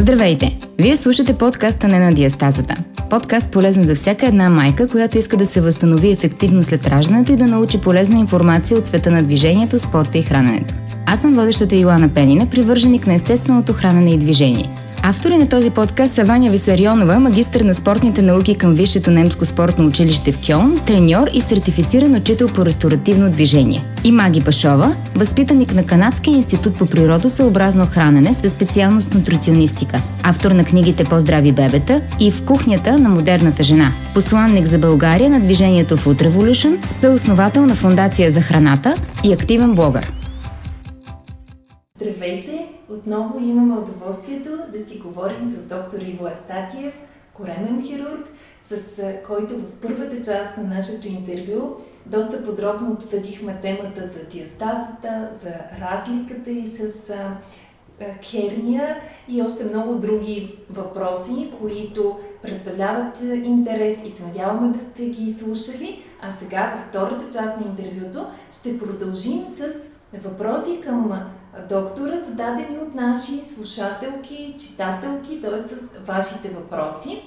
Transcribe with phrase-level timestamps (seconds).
[0.00, 0.58] Здравейте!
[0.78, 2.76] Вие слушате подкаста Не на диастазата.
[3.10, 7.36] Подкаст полезен за всяка една майка, която иска да се възстанови ефективно след раждането и
[7.36, 10.74] да научи полезна информация от света на движението, спорта и храненето.
[11.06, 14.70] Аз съм водещата Йоана Пенина, привърженик на естественото хранене и движение–
[15.10, 19.86] Автори на този подкаст са Ваня Висарионова, магистър на спортните науки към Висшето немско спортно
[19.86, 23.84] училище в Кьон, треньор и сертифициран учител по ресторативно движение.
[24.04, 30.64] И Маги Пашова, възпитаник на Канадския институт по природосъобразно хранене със специалност нутриционистика, автор на
[30.64, 36.28] книгите По-здрави бебета и В кухнята на модерната жена, посланник за България на движението Food
[36.28, 38.94] Revolution, съосновател на Фундация за храната
[39.24, 40.12] и активен блогър.
[42.00, 42.77] Здравейте!
[42.90, 46.94] Отново имаме удоволствието да си говорим с доктор Иво Астатиев,
[47.32, 48.28] коремен хирург,
[48.68, 55.50] с който в първата част на нашето интервю доста подробно обсъдихме темата за диастазата, за
[55.80, 56.92] разликата и с
[58.22, 58.96] херния
[59.28, 66.02] и още много други въпроси, които представляват интерес и се надяваме да сте ги слушали.
[66.22, 69.74] А сега, във втората част на интервюто, ще продължим с
[70.24, 71.28] въпроси към
[71.68, 75.58] доктора, зададени от наши слушателки, читателки, т.е.
[75.58, 77.22] с вашите въпроси,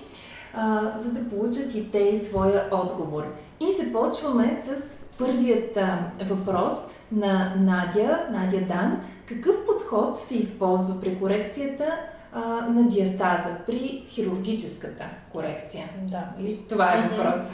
[0.53, 3.23] а, за да получат и те своя отговор.
[3.59, 4.83] И започваме с
[5.17, 6.73] първият а, въпрос
[7.11, 9.01] на Надя, Надя Дан.
[9.25, 11.85] Какъв подход се използва при корекцията
[12.33, 15.89] а, на диастаза, при хирургическата корекция?
[16.01, 16.23] Да.
[16.41, 17.51] И това е въпросът.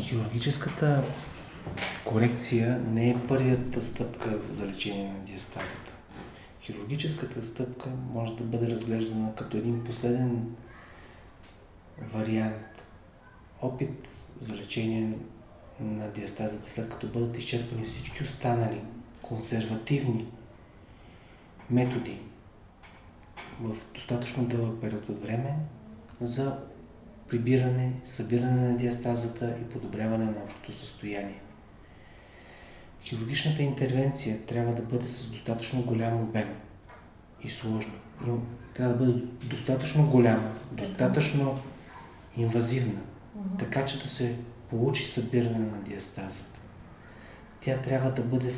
[0.00, 1.02] Хирургическата
[2.04, 5.92] корекция не е първията стъпка за лечение на диастазата.
[6.62, 10.54] Хирургическата стъпка може да бъде разглеждана като един последен
[12.12, 12.84] вариант,
[13.62, 14.08] опит
[14.40, 15.18] за лечение
[15.80, 18.82] на диастазата, след като бъдат изчерпани всички останали
[19.22, 20.26] консервативни
[21.70, 22.18] методи
[23.60, 25.56] в достатъчно дълъг период от време
[26.20, 26.58] за
[27.28, 31.40] прибиране, събиране на диастазата и подобряване на общото състояние.
[33.04, 36.48] Хирургичната интервенция трябва да бъде с достатъчно голям обем
[37.42, 37.92] и сложно.
[38.26, 38.30] И
[38.74, 41.58] трябва да бъде достатъчно голяма, достатъчно
[42.36, 43.00] инвазивна,
[43.58, 44.36] така че да се
[44.70, 46.60] получи събиране на диастазата.
[47.60, 48.54] Тя трябва да бъде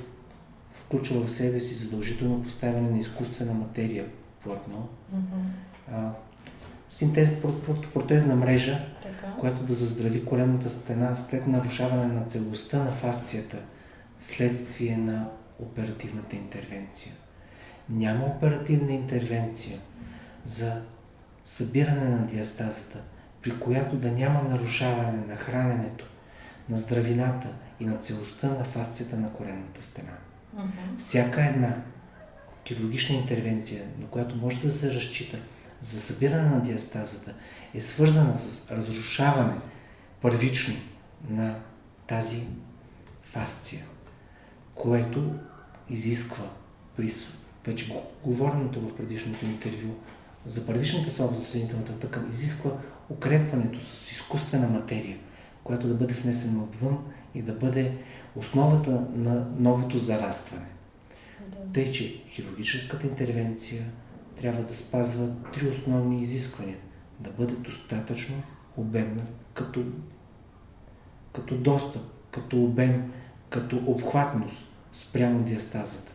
[0.75, 4.07] включила в себе си задължително поставяне на изкуствена материя
[4.43, 6.11] плътно, mm-hmm.
[6.91, 7.31] синтез,
[7.95, 9.35] протезна мрежа, така.
[9.41, 13.59] която да заздрави коленната стена след нарушаване на целостта на фасцията–
[14.23, 15.29] следствие на
[15.59, 17.13] оперативната интервенция.
[17.89, 19.79] Няма оперативна интервенция
[20.45, 20.83] за
[21.45, 23.03] събиране на диастазата,
[23.43, 26.07] при която да няма нарушаване на храненето,
[26.69, 27.49] на здравината
[27.81, 30.19] и на целостта на фасцията на коленната стена.
[30.57, 30.99] Uh-huh.
[30.99, 31.83] Всяка една
[32.69, 35.39] хирургична интервенция, на която може да се разчита
[35.81, 37.35] за събиране на диастазата,
[37.75, 39.55] е свързана с разрушаване
[40.21, 40.75] първично
[41.29, 41.59] на
[42.07, 42.43] тази
[43.23, 43.85] фасция
[44.75, 45.35] което
[45.91, 46.45] изисква
[46.97, 47.13] при
[47.67, 49.95] вече говореното в предишното интервю
[50.47, 52.71] за първичната слабост съединителната тъкан, изисква
[53.11, 55.19] укрепването с изкуствена материя,
[55.65, 56.99] която да бъде внесена отвън
[57.35, 57.97] и да бъде
[58.37, 60.67] основата на новото зарастване.
[61.49, 61.73] Да.
[61.73, 63.83] Тъй, че хирургическата интервенция
[64.37, 66.77] трябва да спазва три основни изисквания.
[67.21, 68.43] Да бъде достатъчно
[68.77, 69.23] обемна
[69.55, 69.85] като,
[71.35, 73.13] като достъп, като обем,
[73.53, 76.13] като обхватност спрямо диастазата.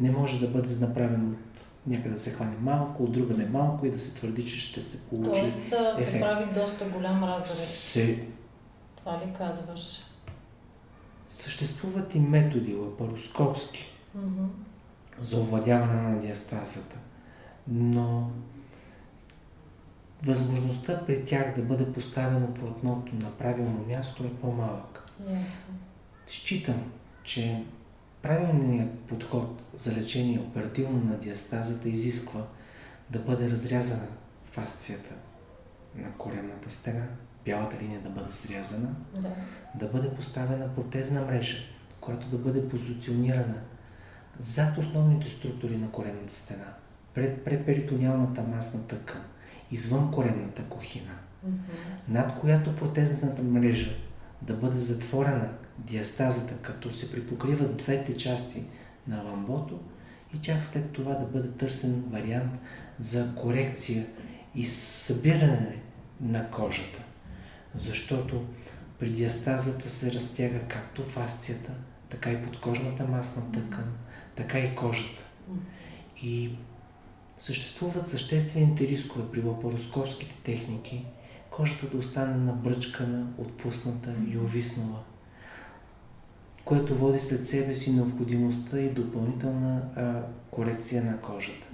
[0.00, 3.86] Не може да бъде направено от някъде да се хване малко, от друга не малко
[3.86, 5.58] и да се твърди, че ще се получи Тоест
[5.96, 6.10] ефект.
[6.10, 7.68] се прави доста голям разрез.
[7.68, 8.26] Се...
[8.96, 10.04] Това ли казваш?
[11.26, 14.46] Съществуват и методи лапароскопски mm-hmm.
[15.22, 16.98] за овладяване на диастазата,
[17.68, 18.30] но
[20.22, 25.06] възможността при тях да бъде поставено платното на правилно място е по-малък.
[25.22, 25.46] Yes.
[26.28, 27.64] Считам, че
[28.22, 32.46] правилният подход за лечение оперативно на диастазата изисква
[33.10, 34.06] да бъде разрязана
[34.44, 35.14] фасцията
[35.94, 37.06] на коремната стена,
[37.44, 39.30] бялата линия да бъде срязана, да.
[39.74, 41.58] да бъде поставена протезна мрежа,
[42.00, 43.60] която да бъде позиционирана
[44.38, 46.74] зад основните структури на коремната стена,
[47.14, 49.22] пред преперитониалната масна тъкан,
[49.70, 51.12] извън коремната кухина,
[51.46, 52.08] mm-hmm.
[52.08, 54.07] над която протезната мрежа
[54.42, 58.62] да бъде затворена диастазата, като се припокриват двете части
[59.08, 59.80] на ламбото
[60.34, 62.52] и чак след това да бъде търсен вариант
[63.00, 64.06] за корекция
[64.54, 65.82] и събиране
[66.20, 67.02] на кожата.
[67.74, 68.44] Защото
[68.98, 71.72] при диастазата се разтяга както фасцията,
[72.08, 73.92] така и подкожната масна тъкан,
[74.36, 75.24] така и кожата.
[76.22, 76.50] И
[77.38, 81.04] Съществуват съществените рискове при лапароскопските техники,
[81.58, 84.98] кожата да остане набръчкана, отпусната и увиснала,
[86.64, 91.66] което води след себе си необходимостта и допълнителна а, корекция на кожата.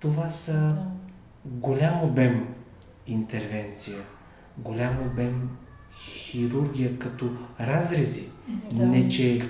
[0.00, 0.76] Това са
[1.44, 2.54] голям обем
[3.06, 3.98] интервенция,
[4.58, 5.50] голям обем
[6.02, 8.28] хирургия като разрези,
[8.72, 8.86] да.
[8.86, 9.42] не че е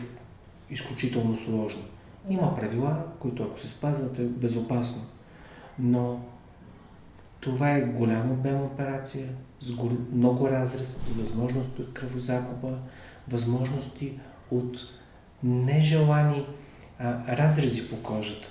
[0.71, 1.83] изключително сложно.
[2.29, 5.03] Има правила, които ако се спазват е безопасно.
[5.79, 6.21] Но
[7.47, 9.29] това е голям обем операция,
[9.61, 9.73] с
[10.13, 12.79] много разрез, с възможности от кръвозакупа,
[13.29, 14.19] възможности
[14.51, 14.79] от
[15.43, 16.47] нежелани
[16.99, 18.49] а, разрези по кожата,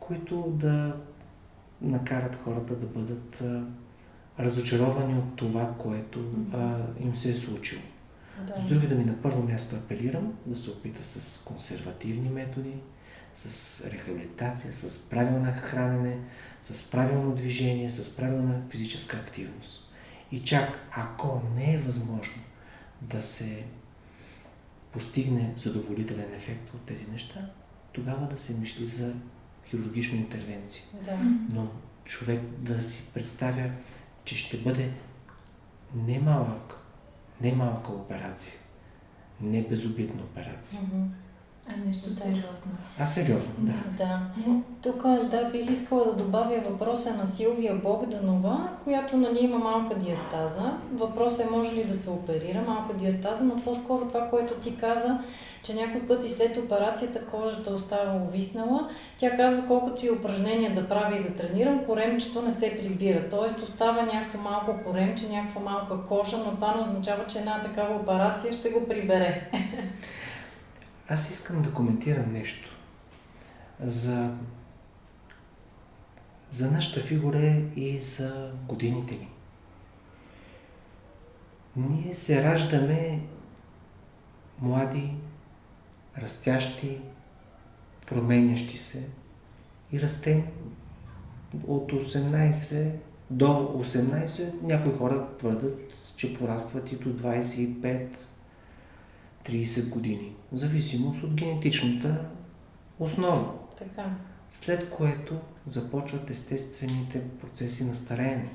[0.00, 0.96] които да
[1.80, 3.62] накарат хората да бъдат а,
[4.38, 6.20] разочаровани от това, което
[6.52, 7.82] а, им се е случило.
[8.46, 8.56] Да.
[8.56, 12.74] С други думи, на първо място апелирам да се опита с консервативни методи,
[13.34, 16.18] с рехабилитация, с правилно хранене,
[16.62, 19.92] с правилно движение, с правилна физическа активност.
[20.32, 22.42] И чак ако не е възможно
[23.00, 23.64] да се
[24.92, 27.50] постигне задоволителен ефект от тези неща,
[27.92, 29.14] тогава да се мисли за
[29.66, 30.84] хирургична интервенция.
[31.04, 31.18] Да.
[31.52, 31.68] Но
[32.04, 33.70] човек да си представя,
[34.24, 34.90] че ще бъде
[35.94, 36.74] не малък,
[37.40, 38.54] не малка операция,
[39.40, 40.80] не безобидна операция.
[40.80, 41.21] Mm-hmm.
[41.68, 42.14] А нещо да.
[42.14, 42.72] сериозно.
[42.98, 43.72] А сериозно, да.
[43.98, 44.20] Да.
[44.82, 50.72] Тук да, бих искала да добавя въпроса на Силвия Богданова, която нали, има малка диастаза.
[50.92, 55.18] Въпросът е може ли да се оперира малка диастаза, но по-скоро това, което ти каза,
[55.62, 58.88] че някой път и след операцията кожата остава увиснала.
[59.18, 63.28] Тя казва, колкото и упражнения да правя и да тренирам, коремчето не се прибира.
[63.30, 67.96] Тоест остава някакво малко коремче, някаква малка кожа, но това не означава, че една такава
[67.96, 69.50] операция ще го прибере.
[71.08, 72.76] Аз искам да коментирам нещо
[73.80, 74.36] за,
[76.50, 79.28] за нашата фигура и за годините ни.
[81.76, 83.20] Ние се раждаме
[84.60, 85.14] млади,
[86.18, 86.98] растящи,
[88.06, 89.08] променящи се
[89.92, 90.42] и растем
[91.66, 92.92] от 18
[93.30, 94.62] до 18.
[94.62, 95.80] Някои хора твърдат,
[96.16, 98.08] че порастват и до 25
[99.46, 102.24] 30 години, в зависимост от генетичната
[102.98, 103.52] основа.
[103.78, 104.16] Така.
[104.50, 108.50] След което започват естествените процеси на стареене,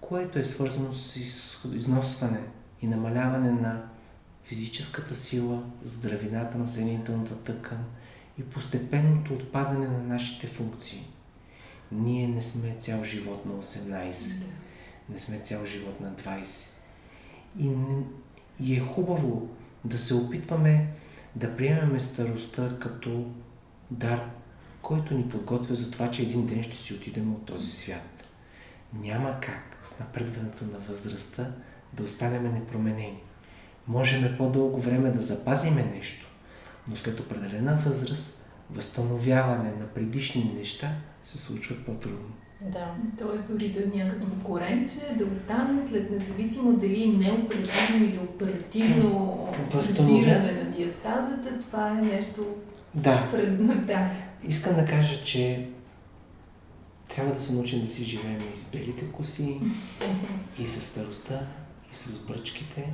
[0.00, 1.16] което е свързано с
[1.74, 2.40] износване
[2.82, 3.82] и намаляване на
[4.44, 7.84] физическата сила, здравината на съединителната тъкан
[8.38, 11.06] и постепенното отпадане на нашите функции.
[11.92, 14.44] Ние не сме цял живот на 18,
[15.08, 16.70] не сме цял живот на 20.
[17.58, 17.70] И,
[18.60, 19.48] и е хубаво
[19.84, 20.86] да се опитваме
[21.36, 23.30] да приемеме старостта като
[23.90, 24.30] дар,
[24.82, 28.24] който ни подготвя за това, че един ден ще си отидем от този свят.
[28.92, 31.50] Няма как с напредването на възрастта
[31.92, 33.22] да останем непроменени.
[33.86, 36.26] Можеме по-дълго време да запазиме нещо,
[36.88, 40.90] но след определена възраст възстановяване на предишни неща
[41.22, 42.34] се случват по-трудно.
[42.60, 42.94] Да.
[43.18, 50.70] Тоест дори да някакво коренче да остане след независимо дали неоперативно или оперативно разбиране на
[50.70, 52.56] диастазата, това е нещо
[52.94, 53.28] да.
[53.32, 53.74] вредно.
[53.86, 54.10] Да.
[54.44, 55.68] Искам да кажа, че
[57.08, 59.60] трябва да се научим да си живеем и с белите коси,
[60.58, 61.40] и с старостта,
[61.92, 62.92] и с бръчките,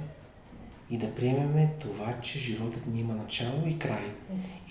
[0.91, 4.05] и да приемеме това, че животът ни има начало и край.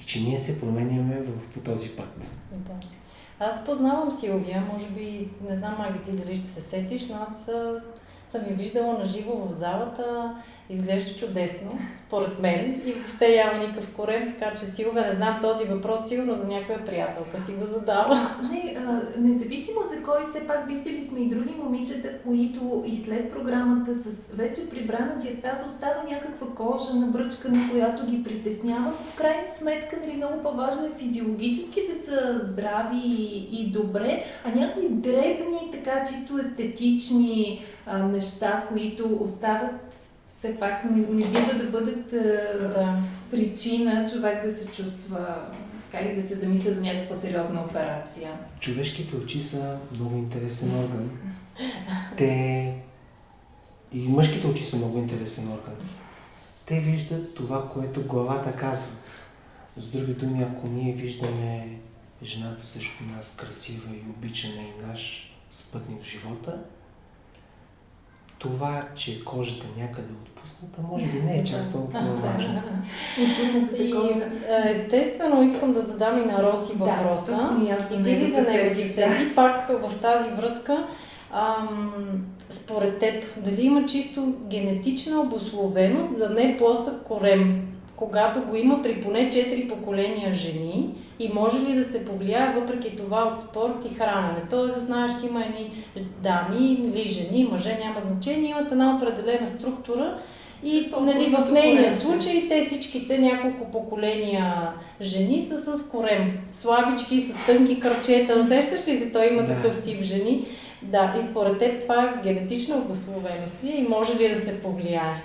[0.01, 2.27] И че ние се променяме в, по този път.
[2.51, 2.74] Да.
[3.40, 7.50] Аз познавам Силвия, може би, не знам, Маги, ти дали ще се сетиш, но аз
[8.34, 10.36] съм я виждала на живо в залата
[10.70, 12.82] изглежда чудесно, според мен.
[12.86, 16.86] И въобще няма никакъв корем, така че Силвия, не знам този въпрос, сигурно за някоя
[16.86, 18.16] приятелка си го задава.
[18.52, 23.32] Не, а, независимо за кой, все пак виждали сме и други момичета, които и след
[23.32, 28.92] програмата с вече прибрана диастаза остава някаква кожа на бръчка, на която ги притеснява.
[28.92, 34.60] В крайна сметка, нали, много по-важно е физиологически да са здрави и, и добре, а
[34.60, 38.23] някои дребни, така чисто естетични а, неща,
[38.70, 39.96] които остават
[40.38, 42.98] все пак не, не бива да бъдат да.
[43.32, 45.36] причина човек да се чувства
[45.92, 48.32] как и да се замисля за някаква сериозна операция.
[48.60, 51.10] Човешките очи са много интересен орган.
[52.18, 52.74] Те
[53.92, 55.75] и мъжките очи са много интересен орган.
[56.65, 58.96] Те виждат това, което главата казва.
[59.77, 61.80] С други думи, ако ние виждаме
[62.24, 66.63] жената срещу нас красива и обичана и наш спътник в живота,
[68.43, 72.62] това, че кожата някъде е отпусната, може би не е чак толкова важно.
[73.23, 74.21] Отпуснатата кожа.
[74.69, 77.31] Естествено, искам да задам и на Роси въпроса.
[77.31, 80.88] Да, точно и аз и ти ли за него си седи пак в тази връзка?
[81.31, 88.81] Ам, според теб, дали има чисто генетична обословеност за не плосък корем, когато го има
[88.81, 93.85] при поне 4 поколения жени и може ли да се повлияе въпреки това от спорт
[93.91, 94.41] и хранене?
[94.50, 95.71] Тоест, знаеш, че има едни
[96.21, 100.19] дами или жени, мъже, няма значение, имат една определена структура
[100.65, 106.39] и нали, в нейния случай те всичките няколко поколения жени са с корем.
[106.53, 108.39] Слабички, с тънки кръчета.
[108.39, 109.47] Усещаш ли си, той има да.
[109.47, 110.45] такъв тип жени?
[110.81, 114.62] Да, и според теб това е генетична обословеност ли е и може ли да се
[114.62, 115.23] повлияе?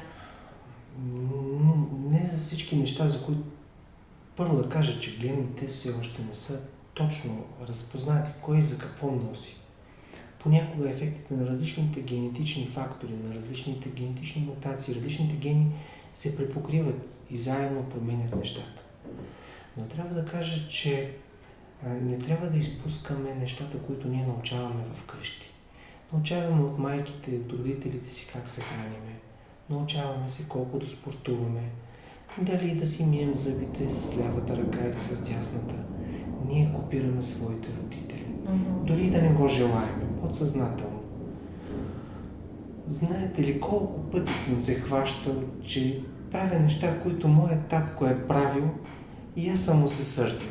[2.11, 3.43] Не за всички неща, за които
[4.37, 9.57] първо да кажа, че гените все още не са точно разпознати кой за какво носи.
[10.38, 15.73] Понякога ефектите на различните генетични фактори, на различните генетични мутации, различните гени
[16.15, 18.83] се препокриват и заедно променят нещата.
[19.77, 21.15] Но трябва да кажа, че
[21.87, 25.50] не трябва да изпускаме нещата, които ние научаваме вкъщи.
[26.12, 29.17] Научаваме от майките, от родителите си как се храниме.
[29.70, 31.62] Научаваме се колко да спортуваме.
[32.42, 35.75] Дали да си мием зъбите с лявата ръка или с дясната.
[36.48, 38.26] Ние копираме своите родители.
[38.44, 38.84] Mm-hmm.
[38.84, 41.02] Дори да не го желаем, подсъзнателно.
[42.88, 45.34] Знаете ли колко пъти съм се хващал,
[45.64, 48.70] че правя неща, които моят татко е правил
[49.37, 50.48] и аз съм му се сърдил.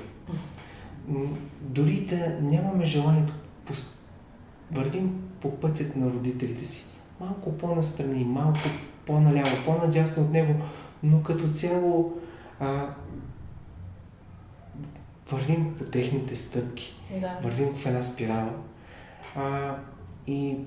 [1.62, 3.34] Дори да нямаме желанието,
[4.72, 6.86] вървим по пътят на родителите си.
[7.20, 8.60] Малко по-настрани, малко
[9.08, 10.62] по-наляво, по-надясно от него,
[11.04, 12.14] но като цяло
[12.60, 12.90] а,
[15.32, 16.96] вървим по техните стъпки.
[17.22, 17.40] Да.
[17.44, 18.54] Вървим в една спирала.
[19.36, 19.76] А,
[20.28, 20.58] и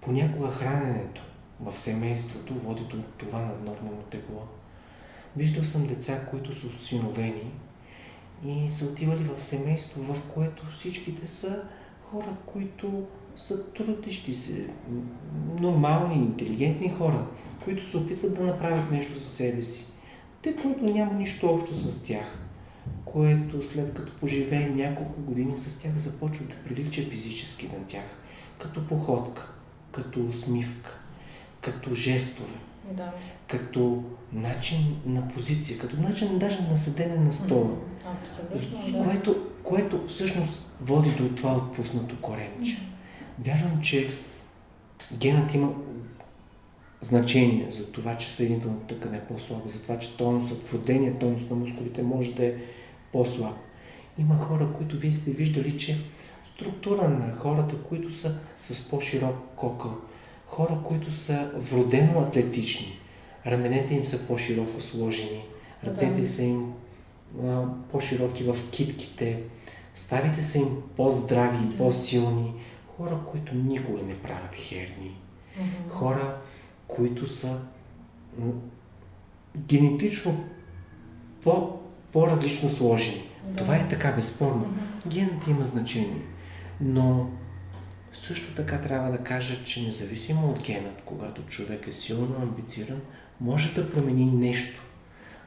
[0.00, 1.22] понякога храненето
[1.60, 4.42] в семейството води до това наднормално тегло.
[5.36, 7.50] Виждал съм деца, които са осиновени
[8.46, 11.62] и са отивали в семейство, в което всичките са
[12.10, 13.06] хора, които
[13.36, 14.68] са трудещи се,
[15.60, 17.26] нормални, интелигентни хора,
[17.64, 19.86] които се опитват да направят нещо за себе си.
[20.42, 22.38] Те, което няма нищо общо с тях,
[23.04, 28.04] което след като поживее няколко години с тях започва да прилича физически на тях,
[28.58, 29.52] като походка,
[29.92, 31.00] като усмивка,
[31.60, 32.54] като жестове,
[32.92, 33.12] да.
[33.48, 37.76] като начин на позиция, като начин даже на седене на стола.
[38.54, 39.04] Абсолютно, да.
[39.04, 42.78] което, което всъщност води до това отпуснато коремче.
[43.38, 44.10] Вярвам, че
[45.12, 45.72] генът има
[47.00, 51.56] значение за това, че съединителната тъкан е по-слаба, за това, че тонусът, вродения тонус на
[51.56, 52.54] мускулите може да е
[53.12, 53.54] по-слаб.
[54.18, 55.98] Има хора, които вие сте виждали, че
[56.44, 59.94] структура на хората, които са с по-широк кокъл,
[60.46, 62.98] хора, които са вродено атлетични,
[63.46, 65.44] раменете им са по-широко сложени,
[65.84, 66.28] ръцете да.
[66.28, 66.72] са им
[67.44, 69.42] а, по-широки в китките,
[69.94, 72.52] ставите са им по-здрави и по-силни,
[72.96, 75.16] хора, които никога не правят херни,
[75.58, 75.90] mm-hmm.
[75.90, 76.36] хора,
[76.96, 77.60] които са
[79.56, 80.44] генетично
[81.42, 81.78] по,
[82.12, 83.22] по-различно сложени.
[83.44, 83.56] Да.
[83.56, 84.64] Това е така, безспорно.
[84.64, 85.08] Mm-hmm.
[85.08, 86.22] Генът има значение.
[86.80, 87.30] Но
[88.12, 93.00] също така трябва да кажа, че независимо от генът, когато човек е силно амбициран,
[93.40, 94.82] може да промени нещо.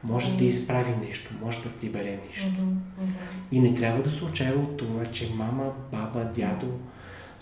[0.04, 0.38] Може mm-hmm.
[0.38, 2.46] да изправи нещо, може да прибере нещо.
[2.46, 3.06] Mm-hmm.
[3.52, 6.78] И не трябва да се отчаява от това, че мама, баба, дядо,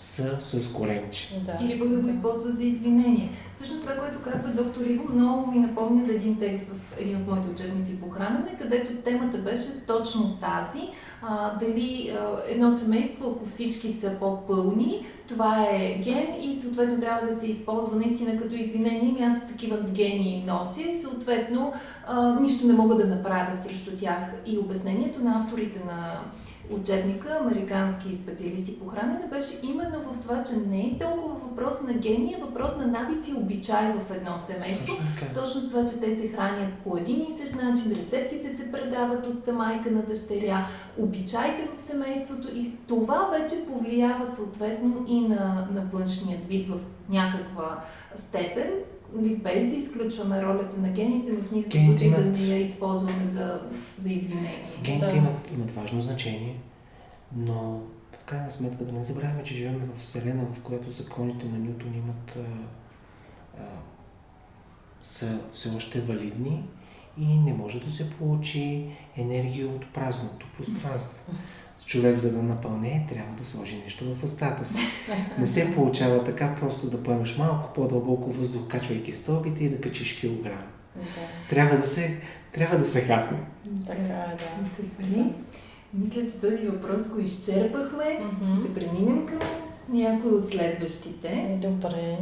[0.03, 1.41] са с коремче.
[1.45, 1.65] Да.
[1.65, 3.29] Или пък да го използва за извинение.
[3.53, 7.27] Всъщност това, което казва доктор Иво, много ми напомня за един текст в един от
[7.27, 10.81] моите учебници по хранене, където темата беше точно тази.
[11.21, 17.27] А, дали а, едно семейство, ако всички са по-пълни, това е ген и съответно трябва
[17.27, 19.15] да се използва наистина като извинение.
[19.17, 21.73] Ами аз такива гени нося и съответно
[22.07, 24.35] а, нищо не мога да направя срещу тях.
[24.45, 26.19] И обяснението на авторите на
[26.73, 31.93] учебника Американски специалисти по хранене беше именно в това, че не е толкова въпрос на
[31.93, 34.95] гения, въпрос на навици и обичай в едно семейство.
[34.95, 38.71] Точно, Точно с това, че те се хранят по един и същ начин, рецептите се
[38.71, 45.67] предават от майка на дъщеря, обичайте в семейството и това вече повлиява съответно и на,
[45.71, 47.83] на външния вид в някаква
[48.15, 48.71] степен,
[49.15, 52.33] нали, без да изключваме ролята на гените, но в никакъв случай имат...
[52.33, 53.61] да не я използваме за,
[53.97, 54.69] за извинение.
[54.83, 55.15] Гените да.
[55.15, 56.55] имат, имат важно значение,
[57.35, 61.57] но в крайна сметка да не забравяме, че живеем в Вселена, в която законите на
[61.57, 62.39] Нютон имат, а,
[63.59, 63.63] а,
[65.01, 66.63] са все още валидни
[67.17, 68.85] и не може да се получи
[69.17, 71.33] енергия от празното пространство.
[71.85, 74.79] Човек за да напълне, трябва да сложи нещо в устата си.
[75.39, 80.19] Не се получава така просто да поемеш малко по-дълбоко въздух, качвайки стълбите и да качиш
[80.19, 80.63] килограм.
[80.95, 81.01] Да.
[81.49, 82.21] Трябва да се,
[82.51, 83.37] трябва да се хапне.
[83.87, 84.69] Така е, да.
[84.79, 85.25] Добре.
[85.93, 88.03] Мисля, че този въпрос го изчерпахме.
[88.03, 88.67] Mm-hmm.
[88.67, 89.39] Да преминем към
[89.89, 91.59] някой от следващите.
[91.61, 92.17] Добре.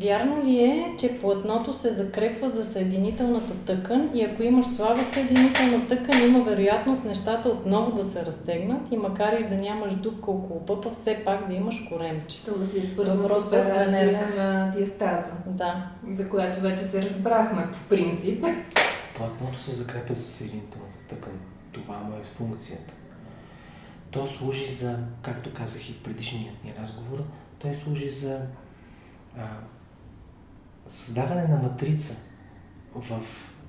[0.00, 5.88] Вярно ли е, че платното се закрепва за съединителната тъкан и ако имаш слаба съединителна
[5.88, 10.66] тъкан, има вероятност нещата отново да се разтегнат и макар и да нямаш дупка около
[10.66, 12.44] пъпа, все пак да имаш коремче.
[12.44, 15.32] Това си е свързано с операция на диастаза.
[15.46, 15.90] Да.
[16.08, 18.44] За която вече се разбрахме по принцип.
[19.16, 21.32] Платното се закрепя за съединителната тъкан.
[21.72, 22.94] Това му е функцията.
[24.10, 27.24] То служи за, както казах и в предишният ни разговор,
[27.58, 28.46] той служи за
[29.38, 29.42] а,
[30.88, 32.16] създаване на матрица,
[32.94, 33.20] в,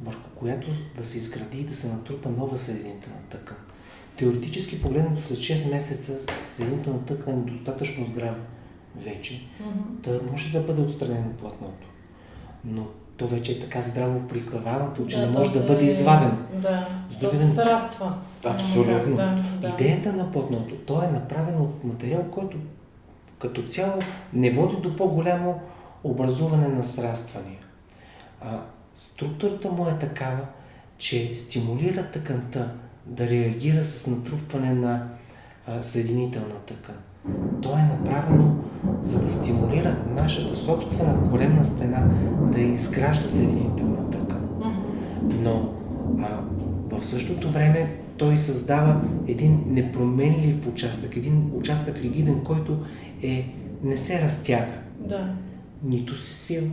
[0.02, 3.58] върху която да се изгради и да се натрупа нова съединителна тъкан.
[4.18, 6.14] Теоретически погледнато след 6 месеца
[6.46, 8.38] съединителна тъкан е достатъчно здрава
[8.96, 10.02] вече, mm-hmm.
[10.04, 11.88] да може да бъде отстранено платното.
[12.66, 16.38] Но то вече е така здраво прихвананото, че да, не може да бъде извадено.
[16.54, 18.18] Да, С то се сраства.
[18.44, 19.16] Абсолютно.
[19.16, 19.68] Да, да.
[19.68, 22.58] Идеята на платното, то е направено от материал, който
[23.40, 24.00] като цяло
[24.34, 25.60] не води до по-голямо
[26.10, 27.60] образуване на сраствания.
[28.42, 28.60] А,
[28.96, 30.40] структурата му е такава,
[30.98, 32.72] че стимулира тъканта
[33.06, 35.08] да реагира с натрупване на
[35.68, 36.96] а, съединителна тъкан.
[37.62, 38.56] То е направено
[39.02, 42.08] за да стимулира нашата собствена коремна стена
[42.52, 44.50] да изгражда съединителна тъкан.
[45.42, 45.74] Но
[46.20, 46.40] а,
[46.90, 52.78] в същото време той създава един непроменлив участък, един участък ригиден, който
[53.24, 54.74] е, не се разтяга.
[55.00, 55.34] Да
[55.84, 56.68] нито се свива,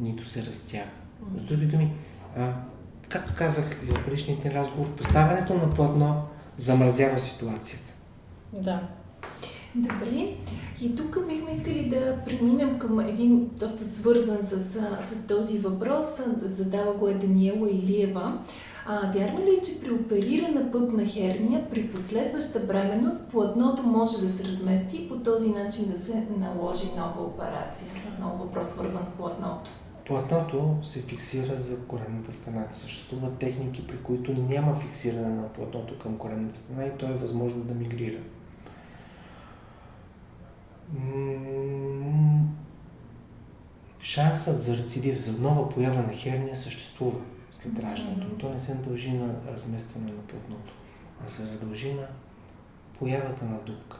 [0.00, 0.90] нито се разтяга.
[1.36, 1.92] С други думи,
[2.36, 2.52] а,
[3.08, 6.22] както казах и в предишните разговор, поставянето на платно
[6.56, 7.92] замразява ситуацията.
[8.52, 8.80] Да.
[9.74, 10.36] Добре.
[10.80, 14.60] И тук бихме искали да преминем към един доста свързан с,
[15.14, 16.04] с този въпрос.
[16.36, 18.38] Да задава го е Даниела Илиева.
[18.92, 24.28] А, вярно ли е, че при оперирана пъпна херния, при последваща бременност, платното може да
[24.28, 27.88] се размести и по този начин да се наложи нова операция?
[28.12, 29.70] Отново въпрос свързан с платното.
[30.06, 32.64] Платното се фиксира за коремната стена.
[32.72, 37.64] Съществуват техники, при които няма фиксиране на платното към коремната стена и то е възможно
[37.64, 38.18] да мигрира.
[44.00, 47.18] Шансът за рецидив, за нова поява на херния съществува
[47.52, 48.38] след раждането.
[48.38, 50.72] То не се дължи на разместване на плътното,
[51.24, 52.06] а се задължи на
[52.98, 53.98] появата на дупка,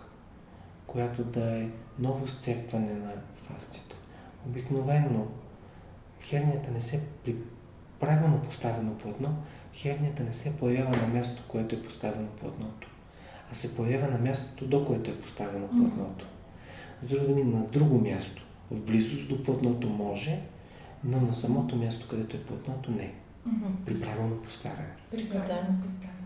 [0.86, 3.96] която да е ново сцепване на фасцито.
[4.46, 5.26] Обикновено
[6.22, 7.36] хернията не се при
[8.00, 9.36] правилно поставено плътно,
[9.74, 12.88] хернията не се появява на мястото, което е поставено плътното,
[13.52, 16.26] а се появява на мястото, до което е поставено плътното.
[17.02, 20.40] С други думи, на друго място, в близост до плътното може,
[21.04, 23.14] но на самото място, където е плътното, не.
[23.48, 23.84] Mm-hmm.
[23.86, 24.88] При правилно поставяне.
[25.10, 25.82] При правилно да.
[25.82, 26.20] поставяне.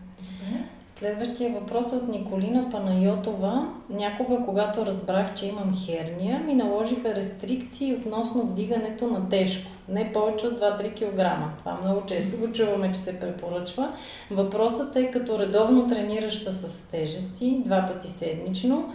[0.86, 3.68] Следващия въпрос е от Николина Панайотова.
[3.90, 9.70] Някога, когато разбрах, че имам херния, ми наложиха рестрикции относно вдигането на тежко.
[9.88, 11.58] Не повече от 2-3 кг.
[11.58, 13.92] Това много често го чуваме, че се препоръчва.
[14.30, 18.94] Въпросът е като редовно тренираща с тежести, два пъти седмично,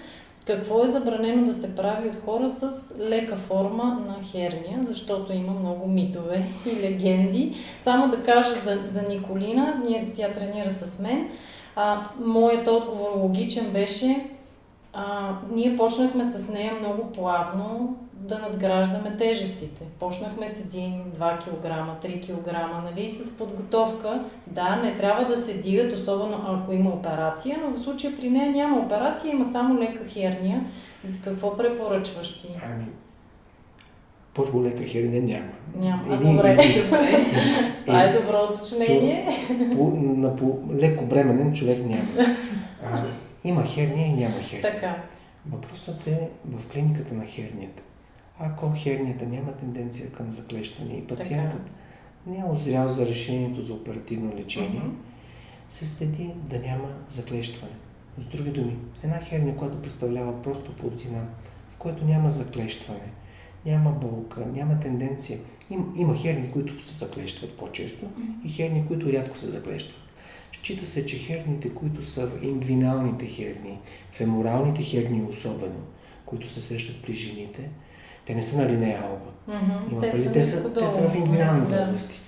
[0.49, 5.53] какво е забранено да се прави от хора с лека форма на херния, защото има
[5.53, 7.55] много митове и легенди.
[7.83, 11.29] Само да кажа за, за Николина, ние, тя тренира с мен.
[11.75, 14.25] А, моят отговор логичен беше,
[14.93, 19.83] а, ние почнахме с нея много плавно, да надграждаме тежестите.
[19.99, 21.63] Почнахме с 1, 2 кг,
[22.03, 22.53] 3 кг,
[22.83, 24.23] нали, с подготовка.
[24.47, 28.51] Да, не трябва да се дигат, особено ако има операция, но в случая при нея
[28.51, 30.65] няма операция, има само лека херния.
[31.23, 32.47] Какво препоръчваш ти?
[32.65, 32.85] Ами,
[34.33, 35.51] първо лека херния няма.
[35.75, 36.03] Няма.
[36.09, 36.55] А, Или, добре.
[36.83, 37.25] Добре.
[37.79, 39.27] Това е добро уточнение.
[39.75, 42.35] По, на по леко бременен човек няма.
[42.93, 43.03] А,
[43.43, 44.73] има херния и няма херния.
[44.73, 44.95] Така.
[45.51, 47.83] Въпросът е в клиниката на хернията
[48.39, 51.71] ако хернията няма тенденция към заклещване и пациентът така.
[52.27, 55.69] не е озрял за решението за оперативно лечение, uh-huh.
[55.69, 57.73] се следи да няма заклещване.
[58.17, 61.23] С други думи, една херния, която представлява просто плотина,
[61.69, 63.11] в която няма заклещване,
[63.65, 65.39] няма болка, няма тенденция.
[65.69, 68.05] Им, има херни, които се заклещват по-често
[68.45, 70.01] и херни, които рядко се заклещват.
[70.51, 73.79] Счита се, че херните, които са ингвиналните херни,
[74.11, 75.79] феморалните херни особено,
[76.25, 77.69] които се срещат при жените,
[78.29, 79.31] те не са на линея алба.
[79.49, 79.91] Mm-hmm.
[79.91, 81.83] Има те, са те, са, те са в ингвиналните да.
[81.83, 82.19] области.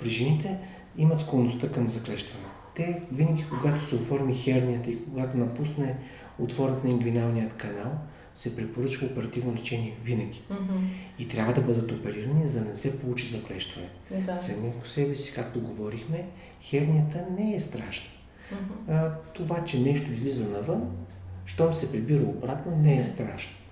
[0.00, 0.58] При жените
[0.96, 2.44] имат склонността към заклещване.
[2.76, 5.96] те винаги, когато се оформи хернията и когато напусне
[6.38, 7.92] отворът на ингвиналният канал,
[8.34, 10.42] се препоръчва оперативно лечение винаги.
[10.50, 10.80] Mm-hmm.
[11.18, 13.88] И трябва да бъдат оперирани, за да не се получи заклещване.
[14.26, 14.38] Да.
[14.38, 16.28] Само по себе си, както говорихме,
[16.60, 18.10] хернията не е страшна.
[18.52, 18.92] Mm-hmm.
[18.92, 20.96] А, това, че нещо излиза навън,
[21.46, 23.67] щом се прибира обратно, не е страшно.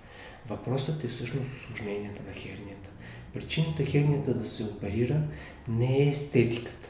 [0.49, 2.89] Въпросът е всъщност осложненията на хернията.
[3.33, 5.21] Причината хернията да се оперира
[5.67, 6.89] не е естетиката.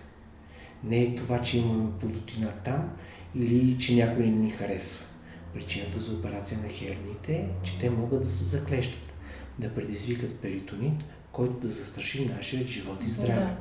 [0.83, 2.89] Не е това, че имаме подотина там
[3.35, 5.05] или че някой не ни харесва.
[5.53, 9.13] Причината за операция на херниите е, че те могат да се заклещат,
[9.59, 13.55] да предизвикат перитонит, който да застраши нашия живот и здраве.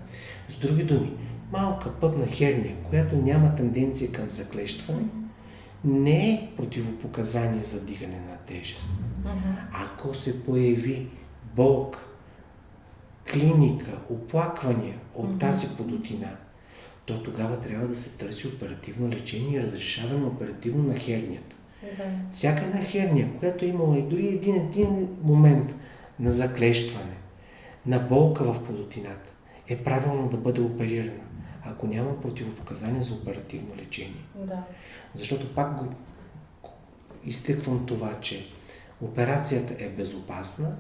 [0.49, 0.55] Да.
[0.55, 1.13] С други думи,
[1.53, 5.09] малка пъпна херния, която няма тенденция към заклещване,
[5.85, 8.87] не е противопоказание за дигане на тежест.
[9.27, 9.57] Mm-hmm.
[9.73, 11.09] Ако се появи
[11.57, 11.99] болка,
[13.33, 15.39] клиника, оплаквания от Мгм.
[15.39, 16.37] тази подотина,
[17.07, 21.57] то тогава трябва да се търси оперативно лечение и разрешаване оперативно на хернията.
[21.97, 22.05] Да.
[22.31, 25.75] Всяка една херния, която е имала и дори един, един момент
[26.19, 27.17] на заклещване,
[27.87, 29.31] на болка в подотината,
[29.69, 31.25] е правилно да бъде оперирана,
[31.65, 34.25] ако няма противопоказания за оперативно лечение.
[34.35, 34.63] Да.
[35.15, 35.87] Защото пак го
[37.25, 38.47] изтъквам това, че
[39.01, 40.77] операцията е безопасна,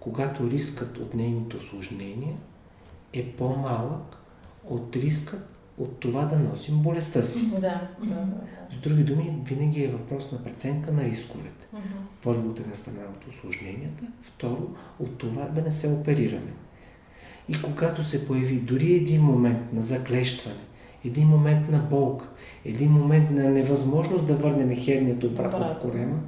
[0.00, 2.36] когато рискът от нейното осложнение
[3.12, 4.16] е по-малък
[4.68, 5.48] от рискът
[5.78, 7.50] от това да носим болестта си.
[7.50, 7.60] Да.
[7.60, 7.88] Да.
[8.04, 8.26] Да.
[8.70, 11.66] С други думи, винаги е въпрос на преценка на рисковете.
[11.72, 11.82] Мгм.
[12.22, 16.52] Първо от една страна от осложненията, второ от това да не се оперираме.
[17.48, 20.60] И когато се появи дори един момент на заклещване,
[21.04, 22.28] един момент на болка,
[22.64, 26.20] един момент на невъзможност да върнем хернията обратно в корема,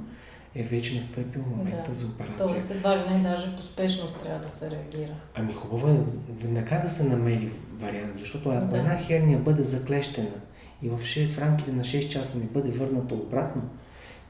[0.55, 1.95] е вече настъпил момента Да.
[1.95, 2.37] за операция.
[2.47, 5.15] Тоест, едва ли не, даже по спешност трябва да се реагира.
[5.35, 5.97] Ами хубаво е
[6.43, 8.77] веднага да се намери вариант, защото ако Да.
[8.77, 10.29] една херния бъде заклещена
[10.81, 13.61] и в, 6, в рамките на 6 часа не бъде върната обратно,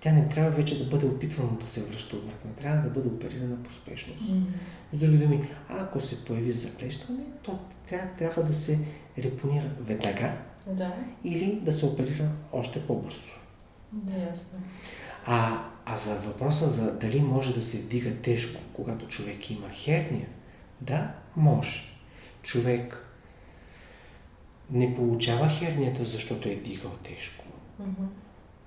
[0.01, 2.51] тя не трябва вече да бъде опитвана да се връща обратно.
[2.57, 4.29] Трябва да бъде оперирана по спешност.
[4.31, 4.45] Мгм.
[4.93, 8.79] С други думи, ако се появи заклещване, то тя трябва да се
[9.17, 10.31] репонира веднага
[10.67, 10.93] Да.
[11.23, 13.31] или да се оперира още по-бързо.
[13.91, 14.59] Да, ясно.
[15.25, 20.27] А, а за въпроса за дали може да се вдига тежко, когато човек има херния,
[20.81, 21.81] да, може.
[22.43, 23.05] Човек
[24.71, 27.45] не получава хернията, защото е дигал тежко,
[27.79, 28.03] Мгм.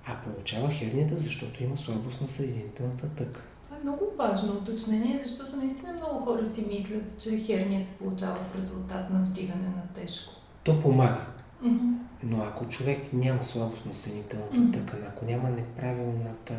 [0.05, 3.43] а получава хернията, защото има слабост на съединителната тъкан.
[3.65, 8.35] Това е много важно уточнение, защото наистина много хора си мислят, че херния се получава
[8.35, 10.33] в резултат на вдигане на тежко.
[10.63, 11.25] То помага.
[11.61, 11.93] Мгм.
[12.23, 14.71] Но ако човек няма слабост на съединителната Мгм.
[14.71, 16.53] тъкан, ако няма неправилната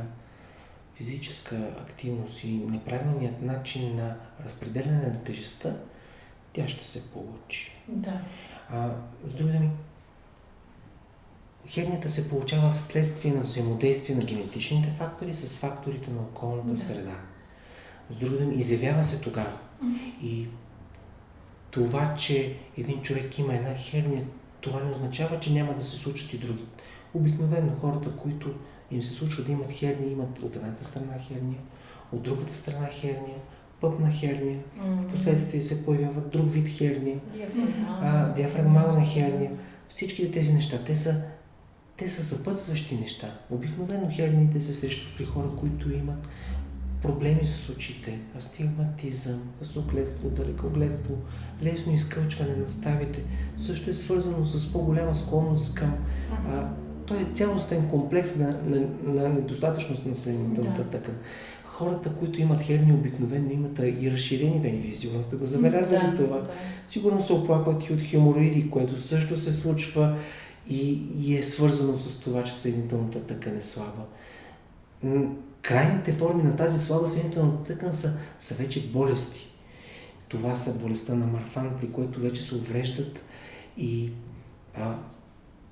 [0.95, 5.77] физическа активност и неправилният начин на разпределяне на тежестта,
[6.53, 7.73] тя ще се получи.
[7.89, 8.21] Да.
[8.71, 8.91] А,
[9.27, 9.71] с други думи,
[11.69, 16.77] хернията се получава вследствие на взаимодействие на генетичните фактори с факторите на околната Да.
[16.77, 17.17] среда.
[18.11, 19.59] С други думи, изявява се тогава.
[20.23, 20.49] И
[21.71, 24.25] това, че един човек има една херния,
[24.61, 26.65] това не означава, че няма да се случат и други.
[27.15, 28.55] Обикновено хората, които
[28.95, 31.59] им се случва да имат херния, имат от едната страна херния,
[32.13, 33.37] от другата страна херния,
[33.81, 35.01] пъпна херния, Мгм.
[35.01, 37.99] в последствие се появява друг вид херния, Диафрагмална.
[38.03, 39.51] а, диафрагмална херния.
[39.89, 41.23] Всичките тези неща, те са,
[41.97, 43.39] те са съпътстващи неща.
[43.51, 46.29] Обикновено херниите се срещат при хора, които имат
[47.03, 51.15] проблеми с очите, астигматизъм, късогледство, далекогледство,
[51.63, 53.23] лесно изкълчване на ставите.
[53.57, 55.95] Също е свързано с по-голяма склонност към...
[56.49, 56.69] А,
[57.07, 60.91] той е цялостен комплекс на, на, на недостатъчност на съединителната Да.
[60.91, 61.15] тъкан.
[61.65, 64.79] Хората, които имат херни, обикновено имат и разширени вени.
[64.79, 66.37] Вие сигурно сте го забелязали да, това.
[66.37, 66.51] Да.
[66.87, 70.17] Сигурно се оплакват и от хемороиди, което също се случва
[70.69, 74.03] и, и е свързано с това, че съединителната тъкан е слаба.
[75.63, 79.51] Крайните форми на тази слаба съединителна тъкан са, са вече болести.
[80.29, 83.23] Това са болестта на Марфан, при което вече се увреждат
[83.79, 84.11] и
[84.77, 84.95] а,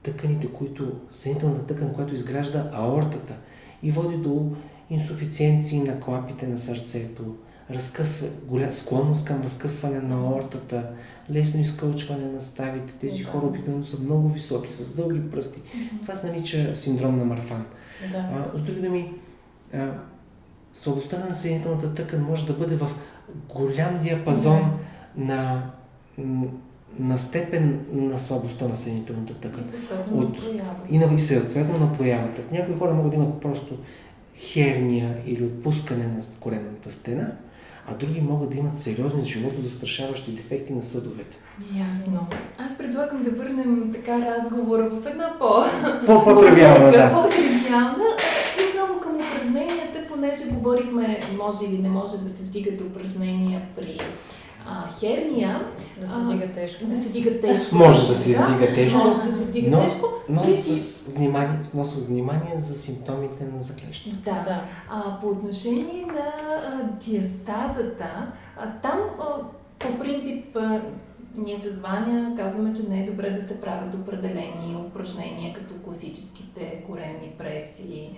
[0.03, 3.35] тъканите, които, съединителната тъкан, която изгражда аортата
[3.83, 4.51] и води до
[4.91, 7.37] инсуфициенции на клапите на сърцето,
[7.71, 10.87] разкъсва, голя, склонност към разкъсване на аортата,
[11.31, 12.93] лесно изкълчване на ставите.
[12.93, 13.31] Тези Да.
[13.31, 15.63] хора обикновено са много високи, с дълги пръсти.
[16.03, 17.65] Това се нарича синдром на Марфан.
[18.13, 18.19] Да.
[18.55, 19.13] А, с други думи,
[19.75, 19.89] а,
[20.73, 22.91] слабостта на съединителната тъкан може да бъде в
[23.49, 24.71] голям диапазон
[25.17, 25.71] на,
[26.19, 26.47] м,
[26.99, 29.65] на степен на слабостта на съединителната И тъкан.
[29.65, 30.39] съответно От-.
[30.91, 32.43] И, на, и съответно на проявата.
[32.53, 33.79] Някои хора могат да имат просто
[34.37, 37.33] херния или отпускане на коремната стена,
[37.89, 41.39] а други могат да имат сериозни живото застрашаващи дефекти на съдовете.
[41.91, 42.27] Ясно.
[42.59, 45.47] Аз предлагам да върнем така разговора в една по...
[46.07, 47.13] По-тривиална, да.
[47.13, 48.05] По-тривиална.
[48.59, 53.99] И отново към упражненията, понеже говорихме, може или не може да се вдигат упражнения при
[54.67, 55.67] а, херния.
[56.01, 56.85] Да се дига тежко.
[56.85, 57.77] Да се дига тежко.
[57.77, 58.99] Може да се дига тежко.
[58.99, 60.07] Може да се дига но, тежко.
[60.29, 60.63] Но, преди...
[60.63, 64.15] с внимание, но с внимание за симптомите на заклещане.
[64.25, 64.45] Да.
[64.45, 64.63] да.
[64.91, 66.33] А, по отношение на
[66.67, 69.25] а, диастазата, а, там а,
[69.79, 70.81] по принцип а,
[71.37, 76.85] ние с Ваня казваме, че не е добре да се правят определени упражнения, като класическите
[76.87, 78.11] коремни преси,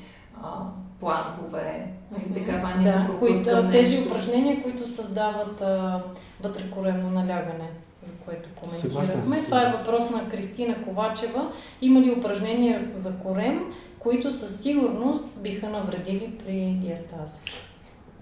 [1.04, 6.02] планкове, нали така, Ваня да, които, тези упражнения, които създават а,
[6.42, 7.70] вътрекоремно налягане,
[8.02, 9.40] за което коментирахме.
[9.40, 11.52] Това е въпрос на Кристина Ковачева.
[11.82, 13.60] Има ли упражнения за корем,
[13.98, 17.38] които със сигурност биха навредили при диастаза?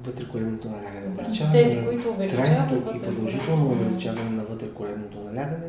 [0.04, 1.06] вътрекоремното налягане.
[1.06, 5.68] Да, тези, които увеличават и продължително увеличаване на вътрекоремното налягане,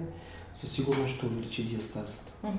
[0.53, 2.31] със сигурност ще увеличи диастазата.
[2.45, 2.51] Uh-huh.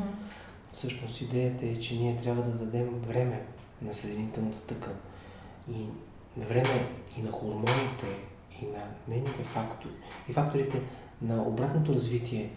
[0.73, 3.41] Всъщност идеята е, че ние трябва да дадем време
[3.83, 4.95] на съединителната тъкан.
[5.71, 5.87] И
[6.37, 6.87] време
[7.19, 8.07] и на хормоните,
[8.63, 9.93] и на нейните фактори,
[10.29, 10.81] и факторите
[11.23, 12.51] на обратното развитие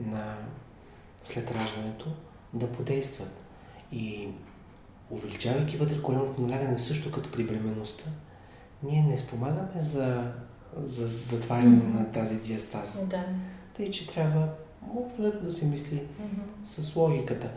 [0.00, 0.36] на
[1.24, 2.06] след раждането
[2.52, 3.32] да подействат.
[3.92, 4.28] И
[5.10, 8.04] увеличавайки вътре коленото налягане също като при бременността,
[8.82, 10.32] ние не спомагаме за,
[10.76, 11.94] за затваряне mm-hmm.
[11.94, 13.06] на тази диастаза.
[13.06, 13.24] Да.
[13.76, 14.48] Тъй, че трябва
[14.94, 16.64] може да се мисли mm-hmm.
[16.64, 17.50] с логиката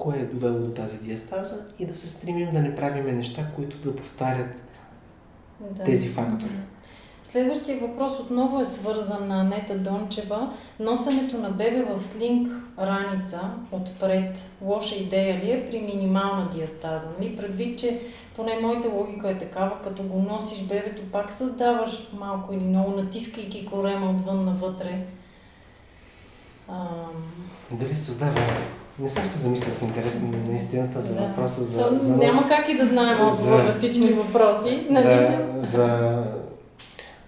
[0.00, 3.78] кое е довело до тази диастаза и да се стремим да не правиме неща, които
[3.78, 4.50] да повтарят
[5.60, 5.84] да.
[5.84, 6.50] тези фактори.
[7.22, 10.52] Следващия въпрос отново е свързан на Анета Дончева.
[10.80, 13.40] Носенето на бебе в слинг раница
[13.72, 17.08] отпред, лоша идея ли е при минимална диастаза?
[17.18, 17.36] Нали?
[17.36, 18.00] Предвид, че
[18.36, 23.66] поне моята логика е такава, като го носиш бебето, пак създаваш малко или много, натискайки
[23.66, 25.06] корема отвън навътре.
[26.68, 27.22] Ам...
[27.70, 28.40] Дали създава
[29.00, 31.20] не съм се замислил в интерес на истината за да.
[31.20, 34.86] въпроса за, То, за Няма как и да знаем отговор на всички въпроси.
[34.90, 35.04] Нали?
[35.04, 36.22] Да, за...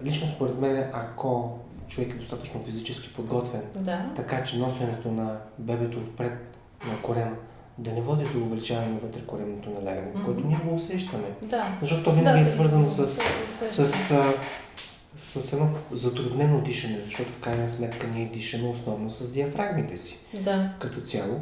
[0.05, 1.59] Лично според мен, ако
[1.89, 4.05] човек е достатъчно физически подготвен, да.
[4.17, 6.57] така че носенето на бебето отпред
[6.87, 7.37] на корема
[7.79, 10.25] да не води до увеличаване на вътре коремното налягане, mm-hmm.
[10.25, 11.29] което ние го усещаме.
[11.43, 11.77] Да.
[11.81, 13.23] Защото то винаги да, е свързано с, с,
[13.69, 19.99] с, с, с едно затруднено дишане, защото в крайна сметка ние дишаме основно с диафрагмите
[19.99, 20.19] си.
[20.41, 20.71] Да.
[20.79, 21.41] Като цяло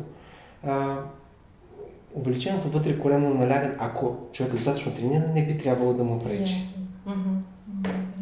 [0.66, 0.96] а,
[2.14, 6.68] увеличеното вътре колено налягане, ако човек е достатъчно трениран, не би трябвало да му пречи.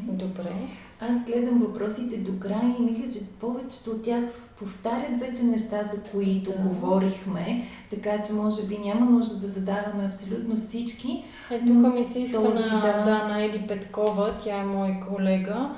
[0.08, 0.52] Добре.
[1.00, 4.24] Аз гледам въпросите до края и мисля, че повечето от тях
[4.58, 6.58] повтарят вече неща, за които да.
[6.58, 11.24] говорихме, така че може би няма нужда да задаваме абсолютно всички.
[11.50, 13.04] Е, тук ми се иска този, на, да.
[13.04, 15.70] да, на Еди Петкова, тя е мой колега.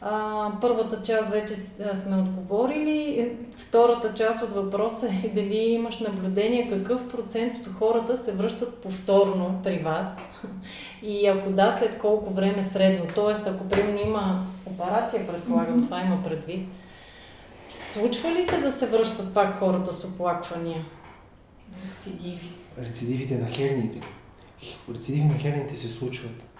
[0.00, 1.56] А, първата част вече
[1.94, 3.30] сме отговорили.
[3.56, 9.60] Втората част от въпроса е дали имаш наблюдение какъв процент от хората се връщат повторно
[9.64, 10.06] при вас.
[11.02, 13.06] И ако да, след колко време средно.
[13.14, 15.84] Тоест, ако примерно има операция, предполагам, mm-hmm.
[15.84, 16.68] това има предвид.
[17.92, 20.84] Случва ли се да се връщат пак хората с оплаквания?
[21.84, 22.50] Рецидиви.
[22.78, 24.00] Рецидивите на херниите.
[24.94, 26.55] Рецидиви на херниите се случват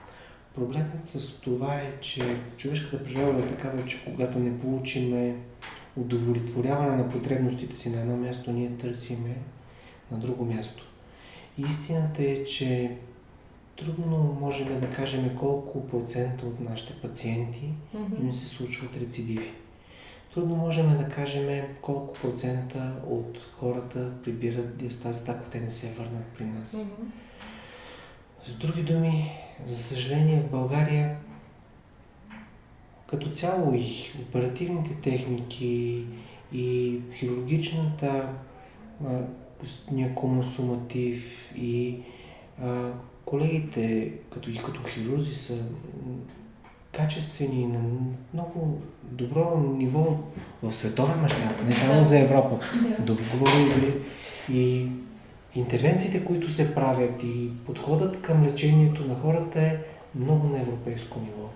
[0.56, 5.36] Проблемът с това е, че човешката природа е такава, че когато не получиме
[5.96, 9.36] удовлетворяване на потребностите си на едно място, ние търсиме
[10.10, 10.84] на друго място.
[11.58, 12.96] И истината е, че
[13.76, 18.20] трудно можем да кажем колко процента от нашите пациенти mm-hmm.
[18.20, 19.50] им се случват рецидиви.
[20.34, 26.26] Трудно можем да кажем колко процента от хората прибират диастазата, ако те не се върнат
[26.38, 26.76] при нас.
[26.76, 27.25] Mm-hmm.
[28.46, 29.32] С други думи,
[29.66, 31.16] за съжаление в България
[33.06, 36.04] като цяло и оперативните техники
[36.52, 38.28] и хирургичната
[40.14, 41.98] консуматив и
[42.62, 42.90] а,
[43.24, 45.58] колегите като, и като хирурзи са
[46.92, 47.80] качествени на
[48.34, 50.16] много добро ниво
[50.62, 52.58] в световен мащаб, не само за Европа.
[52.98, 53.14] Да
[53.74, 53.94] дори
[54.52, 54.86] и
[55.56, 59.78] интервенциите, които се правят и подходът към лечението на хората е
[60.14, 61.48] много на европейско ниво.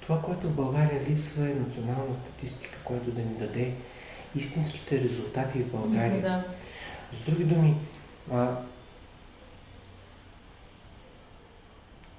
[0.00, 3.72] Това, което в България липсва е национална статистика, която да ни даде
[4.36, 6.20] истинските резултати в България.
[6.20, 6.44] Да.
[7.12, 7.76] С други думи,
[8.32, 8.56] а,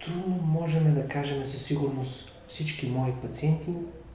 [0.06, 3.70] трудно можем да кажем със сигурност всички мои пациенти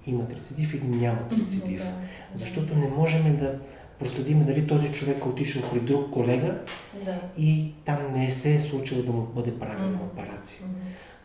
[0.07, 1.83] имат рецидив или нямат рецидив.
[1.83, 1.94] Да,
[2.37, 3.59] защото не можем да
[3.98, 6.58] проследим дали този човек е отишъл при друг колега
[7.04, 7.20] да.
[7.38, 10.66] и там не се е случило да му бъде правена операция.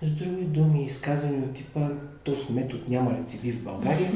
[0.01, 1.79] С други думи, изказвания от типа
[2.23, 4.11] този метод няма рецидив в България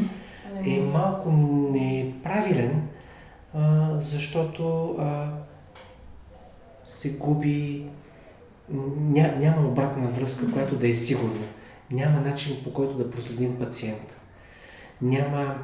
[0.65, 1.31] е малко
[1.71, 2.87] неправилен,
[3.53, 5.29] а, защото а,
[6.85, 7.85] се губи,
[8.99, 11.45] ня, няма обратна връзка, която да е сигурна.
[11.91, 14.15] Няма начин по който да проследим пациента.
[15.01, 15.55] Няма,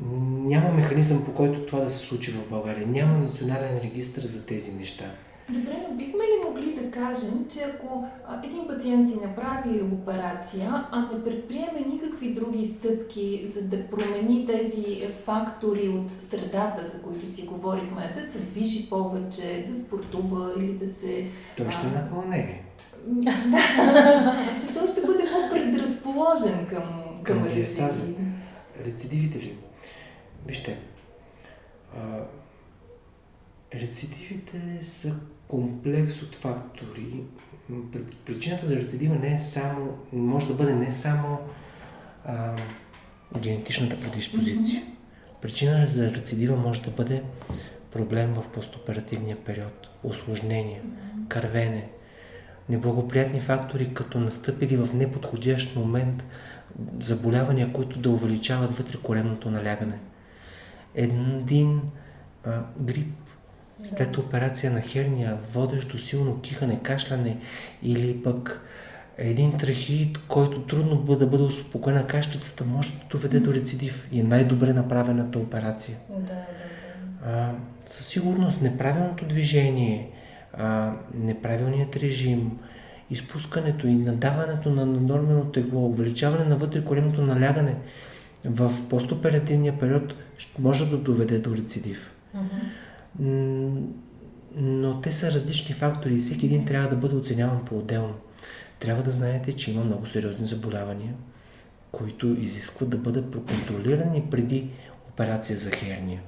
[0.00, 2.86] няма механизъм по който това да се случи в България.
[2.86, 5.04] Няма национален регистр за тези неща.
[5.50, 8.06] Добре, но бихме ли могли да кажем, че ако
[8.44, 15.08] един пациент си направи операция, а не предприеме никакви други стъпки, за да промени тези
[15.24, 20.92] фактори от средата, за които си говорихме, да се движи повече, да спортува или да
[20.92, 21.26] се...
[21.56, 22.62] Той ще напълне.
[23.06, 26.82] Да, че той ще бъде по-предразположен към,
[27.22, 28.14] към, към рецидиви.
[28.84, 29.56] Рецидивите ли?
[30.48, 30.78] Вижте,
[31.96, 32.00] а,
[33.74, 37.22] рецидивите са комплекс от фактори.
[38.26, 41.38] Причината за рецидива не е само, може да бъде не само
[42.24, 42.56] а,
[43.38, 44.82] генетичната предиспозиция.
[44.82, 45.40] Mm-hmm.
[45.40, 47.22] Причина за рецидива може да бъде
[47.90, 51.28] проблем в постоперативния период, осложнения, mm-hmm.
[51.28, 51.88] кървене,
[52.68, 56.24] неблагоприятни фактори, като настъпили в неподходящ момент
[57.00, 59.98] заболявания, които да увеличават вътрекоремното налягане.
[60.94, 61.80] Един
[62.44, 63.12] а, грип
[63.84, 67.36] след операция на херния, водещ до силно кихане, кашляне
[67.82, 68.64] или пък
[69.18, 74.20] един трахеид, който трудно бъде да бъде успокоена кашлицата, може да доведе до рецидив и
[74.20, 75.96] е най-добре направената операция.
[76.10, 76.44] Да, да, да.
[77.24, 77.52] А,
[77.86, 80.10] със сигурност неправилното движение,
[80.52, 82.58] а, неправилният режим,
[83.10, 87.74] изпускането и надаването на нормално тегло, увеличаване на вътрекоремното налягане
[88.44, 90.14] в постоперативния период
[90.58, 92.14] може да доведе до рецидив.
[92.36, 93.82] Mm-hmm
[94.56, 98.14] но те са различни фактори и всеки един трябва да бъде оценяван по-отделно.
[98.80, 101.14] Трябва да знаете, че има много сериозни заболявания,
[101.92, 104.70] които изискват да бъдат проконтролирани преди
[105.08, 106.22] операция за херния.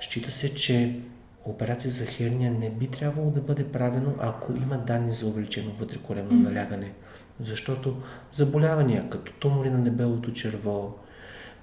[0.00, 1.00] Счита се, че
[1.44, 6.40] операция за херния не би трябвало да бъде правено, ако има данни за увеличено вътреколемно
[6.40, 6.92] налягане.
[7.40, 7.96] Защото
[8.30, 10.98] заболявания като тумори на дебелото черво,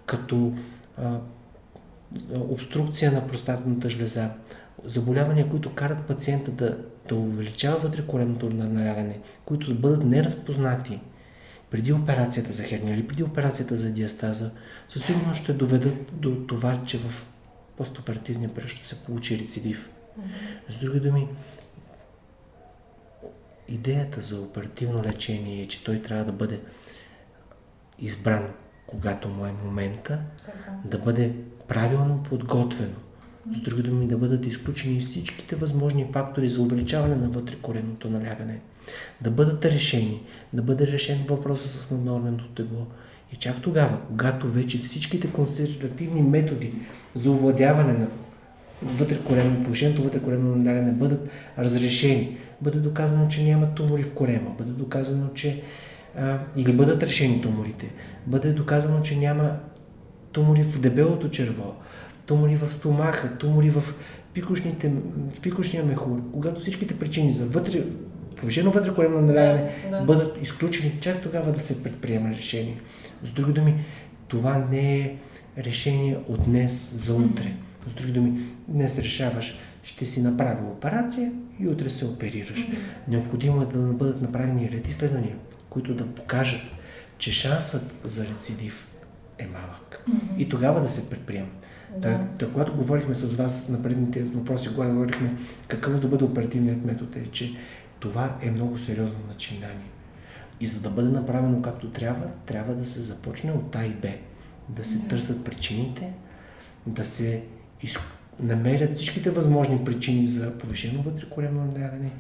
[0.10, 0.54] като
[0.98, 1.18] а,
[2.34, 4.30] обструкция на простатната жлеза,
[4.86, 6.78] заболявания, които карат пациента да,
[7.10, 11.00] да увеличава вътрекоремното налягане, които да бъдат неразпознати
[11.70, 14.52] преди операцията за херния или преди операцията за диастаза,
[14.88, 17.26] със сигурност ще доведат до това, че в
[17.78, 19.90] постоперативния период ще се получи рецидив.
[20.70, 21.28] С други думи,
[23.68, 26.60] идеята за оперативно лечение е, че той трябва да бъде
[28.00, 28.50] избран,
[28.90, 30.72] когато му е момента, така.
[30.86, 31.32] да бъде
[31.68, 32.96] правилно подготвено.
[33.56, 38.60] С други думи, да бъдат изключени всичките възможни фактори за увеличаване на вътрекоренното налягане.
[39.22, 40.22] Да бъдат решени,
[40.54, 42.86] да бъде решен въпроса с наднорменото тегло.
[43.34, 46.74] И чак тогава, когато вече всичките консервативни методи
[47.16, 48.08] за овладяване на
[48.84, 55.34] вътрекоренно, повишеното вътрекоренно налягане бъдат разрешени, бъде доказано, че няма тумори в корема, бъде доказано,
[55.34, 55.64] че
[56.18, 57.90] а, или бъдат решени туморите,
[58.28, 59.52] бъде доказано, че няма
[60.32, 61.76] тумори в дебелото черво,
[62.26, 67.84] тумори в стомаха, тумори в, в пикошния мехур, когато всичките причини за вътре,
[68.36, 70.04] повишено вътрекоремно налягане да, да.
[70.04, 72.82] бъдат изключени, чак тогава да се предприема решение.
[73.24, 73.76] С други думи,
[74.28, 75.16] това не е
[75.58, 77.54] решение от днес за утре.
[77.88, 82.68] С други думи, днес решаваш, ще си направя операция и утре се оперираш.
[83.08, 85.36] Необходимо е да бъдат направени ред изследвания,
[85.70, 86.62] които да покажат,
[87.18, 88.88] че шансът за рецидив
[89.38, 90.04] е малък.
[90.10, 90.38] Mm-hmm.
[90.38, 91.50] И тогава да се предприема.
[91.98, 92.28] Да.
[92.40, 95.36] да, когато говорихме с вас на предните въпроси, когато говорихме
[95.68, 97.58] какъв да бъде оперативният метод, е, че
[98.00, 99.90] това е много сериозно начинание.
[100.60, 104.08] И за да бъде направено както трябва, трябва да се започне от А и Б.
[104.70, 105.08] Да се да.
[105.08, 106.14] търсят причините,
[106.88, 107.44] да се
[107.82, 107.98] из...
[108.44, 112.12] намерят всичките възможни причини за повишено вътрекоремно налягане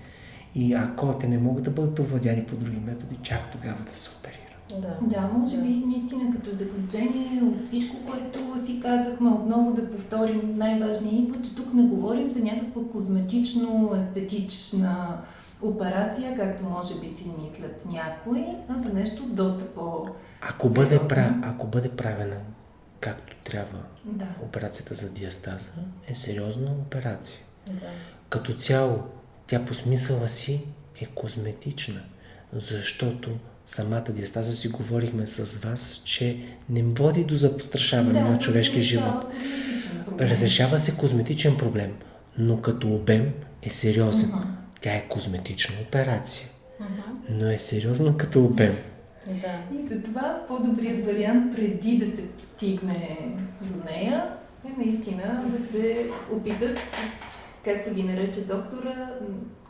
[0.55, 4.09] и ако те не могат да бъдат овладяни по други методи, чак тогава да се
[4.19, 4.39] оперират.
[4.81, 4.97] Да.
[5.01, 11.19] да, може би наистина като заключение от всичко, което си казахме, отново да повторим най-важния
[11.19, 15.17] извод, че тук не говорим за някаква козметично-естетична
[15.61, 20.05] операция, както може би си мислят някои, а за нещо доста по
[20.41, 22.37] ако бъде, прав, ако бъде правена
[22.99, 24.27] както трябва да.
[24.41, 25.71] операцията за диастаза,
[26.07, 27.39] е сериозна операция.
[27.67, 27.87] Да.
[28.29, 29.03] Като цяло,
[29.47, 30.61] тя по смисъла си
[31.01, 32.01] е козметична,
[32.53, 36.37] защото самата диастаза си говорихме с вас, че
[36.69, 39.25] не води до застрашаване да, на човешкия живот.
[40.19, 41.93] Разрешава се козметичен проблем,
[42.37, 44.29] но като обем е сериозен.
[44.29, 44.45] Uh-huh.
[44.81, 46.47] Тя е козметична операция,
[46.81, 46.85] uh-huh.
[47.29, 48.77] но е сериозна като обем.
[49.29, 49.77] Да.
[49.77, 52.23] И затова по-добрият вариант преди да се
[52.53, 53.17] стигне
[53.61, 54.25] до нея
[54.65, 56.77] е наистина да се опитат,
[57.65, 59.09] както ги нарече доктора,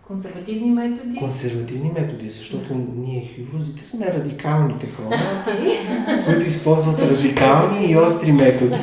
[0.08, 1.18] консервативни методи.
[1.18, 5.20] Консервативни методи, защото ние хирурзите сме радикалните хора,
[6.26, 8.70] които използват радикални и остри методи.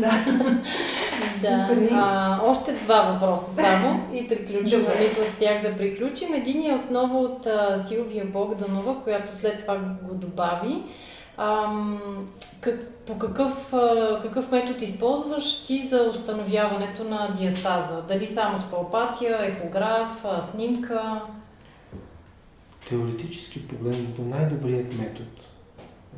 [0.00, 0.24] да.
[1.50, 1.88] Да.
[1.92, 4.84] А, още два въпроса само и приключваме.
[5.00, 6.34] Мисля с тях да приключим.
[6.34, 10.82] Единият е отново от а, Силвия Богданова, която след това го добави.
[11.36, 12.00] Ам,
[12.60, 18.02] как, по какъв, а, какъв метод използваш ти за установяването на диастаза?
[18.08, 21.22] Дали само с палпация, ехограф, а, снимка?
[22.88, 25.30] Теоретически погледнато най-добрият метод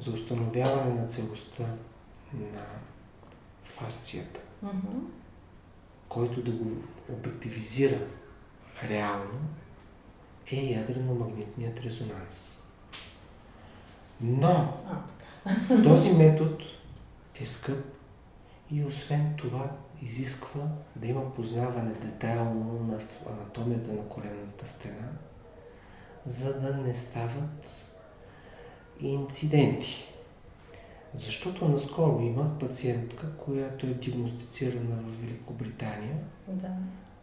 [0.00, 1.64] за установяване на целостта
[2.34, 2.60] на
[3.64, 5.17] фасцията, uh-huh.
[6.08, 7.98] Който да го обективизира
[8.88, 9.40] реално,
[10.52, 12.64] е ядрено-магнитният резонанс.
[14.20, 14.78] Но
[15.84, 16.64] този метод
[17.40, 17.84] е скъп
[18.70, 19.70] и освен това
[20.02, 23.00] изисква да има познаване детайлно на
[23.32, 25.08] анатомията на коленната стена,
[26.26, 27.68] за да не стават
[29.00, 30.07] инциденти.
[31.14, 36.16] Защото наскоро имах пациентка, която е диагностицирана в Великобритания,
[36.48, 36.68] да.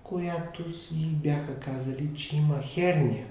[0.03, 3.27] която си бяха казали, че има херния.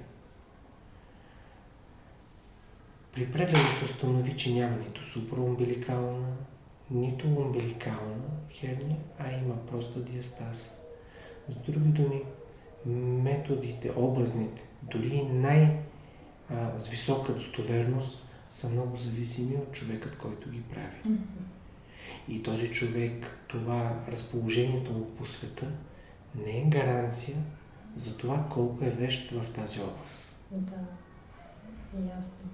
[3.12, 6.36] При прегледа се установи, че няма нито суpraумбиликална,
[6.90, 10.70] нито умбиликална херния, а има просто диастаза.
[11.48, 12.22] С други думи,
[13.22, 15.78] методите, образните, дори най-
[16.76, 18.23] с висока достоверност,
[18.54, 21.14] са много зависими от човекът, който ги прави.
[21.14, 22.28] Mm-hmm.
[22.28, 25.66] И този човек, това разположението му по света,
[26.44, 27.36] не е гаранция
[27.96, 30.40] за това колко е вещ в тази област.
[30.50, 30.76] Да,
[32.16, 32.48] ясно.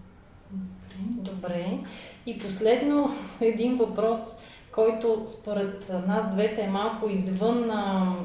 [0.98, 1.78] Добре.
[2.26, 4.18] И последно един въпрос,
[4.72, 8.16] който според нас двете е малко извън, а,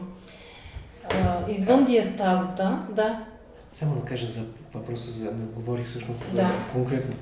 [1.13, 2.87] а, извън диастазата.
[2.95, 3.25] Да.
[3.73, 6.51] Само да кажа за въпроса, за да говорих всъщност да.
[6.73, 7.15] конкретно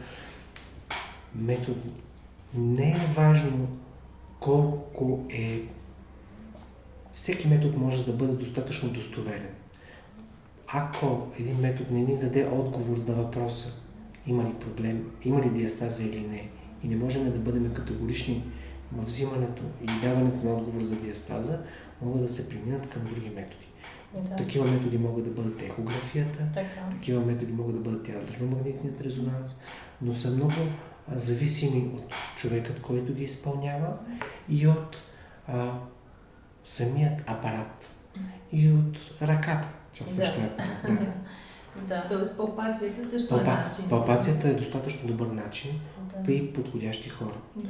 [1.36, 1.80] метод.
[2.54, 3.68] Не е важно
[4.40, 5.62] колко е...
[7.14, 9.50] Всеки метод може да бъде достатъчно достоверен.
[10.68, 13.84] Ако един метод не ни даде отговор на въпроса
[14.28, 16.50] има ли проблем, има ли диастаза или не,
[16.84, 18.44] и не можем да бъдем категорични
[18.92, 21.60] в взимането и даването на отговор за диастаза,
[22.02, 23.68] могат да се преминат към други методи.
[24.30, 24.36] Да.
[24.36, 26.90] Такива методи могат да бъдат ехографията, така.
[26.92, 29.52] такива методи могат да бъдат ядрено-магнитният резонанс,
[30.02, 30.54] но са много
[31.16, 33.94] зависими от човекът, който ги изпълнява
[34.50, 34.98] и от
[35.48, 35.72] а,
[36.64, 37.88] самият апарат
[38.52, 39.68] и от ръката.
[39.94, 40.46] Това също да.
[40.46, 41.00] е апарат.
[41.78, 41.82] Да.
[41.88, 42.06] да.
[42.08, 43.52] Тоест палпацията също Палпа...
[43.52, 43.90] е начин.
[43.90, 45.72] Палпацията е достатъчно добър начин
[46.16, 46.24] да.
[46.24, 47.36] при подходящи хора.
[47.56, 47.70] Да.